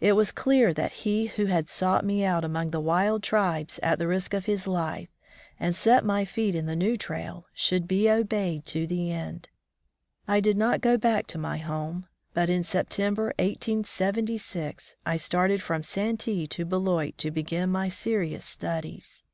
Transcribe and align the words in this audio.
It 0.00 0.12
was 0.12 0.30
clear 0.30 0.72
that 0.72 0.92
he 1.02 1.26
who 1.26 1.46
had 1.46 1.68
sought 1.68 2.04
me 2.04 2.22
out 2.22 2.44
among 2.44 2.70
the 2.70 2.78
wild 2.78 3.24
tribes 3.24 3.80
at 3.82 3.98
the 3.98 4.06
risk 4.06 4.32
of 4.32 4.44
his 4.46 4.68
life, 4.68 5.08
and 5.58 5.74
set 5.74 6.04
my 6.04 6.24
feet 6.24 6.54
in 6.54 6.66
the 6.66 6.76
new 6.76 6.96
trail, 6.96 7.46
should 7.52 7.88
be 7.88 8.08
obeyed 8.08 8.64
to 8.66 8.86
the 8.86 9.10
end. 9.10 9.48
I 10.28 10.38
did 10.38 10.56
not 10.56 10.82
go 10.82 10.96
back 10.96 11.26
to 11.26 11.38
my 11.38 11.58
home, 11.58 12.06
but 12.32 12.48
in 12.48 12.62
September, 12.62 13.34
1876, 13.40 14.94
I 15.04 15.16
started 15.16 15.60
from 15.60 15.82
Santee 15.82 16.46
to 16.46 16.64
Beloit 16.64 17.18
to 17.18 17.32
begin 17.32 17.68
my 17.68 17.88
serious 17.88 18.44
studies. 18.44 19.24